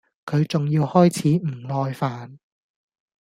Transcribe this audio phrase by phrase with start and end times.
[0.25, 2.39] 佢仲要開始唔耐煩